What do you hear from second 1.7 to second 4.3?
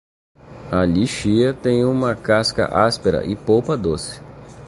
uma casca áspera e polpa doce.